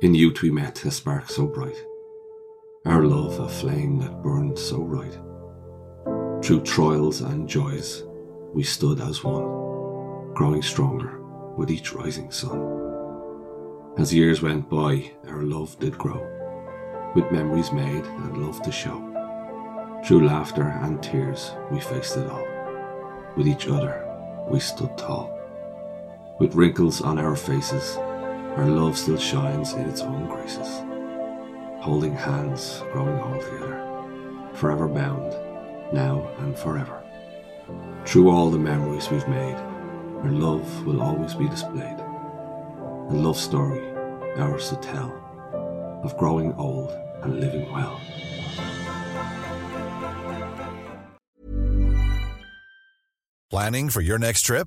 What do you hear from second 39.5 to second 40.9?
our love